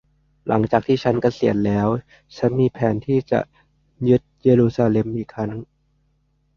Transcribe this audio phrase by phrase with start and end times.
[0.47, 1.87] หลังจากที่ฉันเกษียณแล้ว
[2.37, 3.39] ฉันมีแผนที่จะ
[4.09, 5.51] ยึดเยรูซาเล็มอีกครั้ง